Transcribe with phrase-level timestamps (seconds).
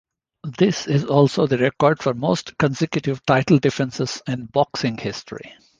[0.57, 5.53] This is also the record for most consecutive title defenses in boxing history.